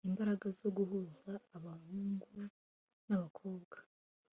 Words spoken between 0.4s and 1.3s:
zo guhuza